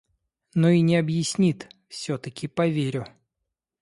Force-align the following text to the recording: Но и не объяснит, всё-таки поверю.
Но 0.55 0.69
и 0.69 0.81
не 0.81 0.97
объяснит, 0.97 1.69
всё-таки 1.87 2.47
поверю. 2.47 3.05